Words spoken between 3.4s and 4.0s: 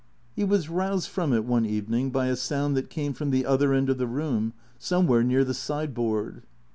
other end of